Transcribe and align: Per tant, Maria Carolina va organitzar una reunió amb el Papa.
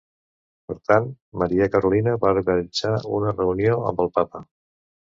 Per 0.71 0.75
tant, 0.91 1.05
Maria 1.43 1.67
Carolina 1.75 2.17
va 2.25 2.35
organitzar 2.39 2.95
una 3.21 3.39
reunió 3.39 3.79
amb 3.93 4.07
el 4.09 4.13
Papa. 4.19 4.49